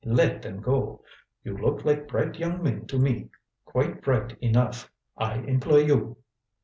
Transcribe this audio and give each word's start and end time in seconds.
Let 0.03 0.41
them 0.41 0.61
go. 0.61 1.03
You 1.43 1.55
look 1.55 1.85
like 1.85 2.07
bright 2.07 2.39
young 2.39 2.63
men 2.63 2.87
to 2.87 2.97
me 2.97 3.29
quite 3.65 4.01
bright 4.01 4.35
enough. 4.41 4.89
I 5.15 5.35
employ 5.35 5.81
you." 5.85 6.17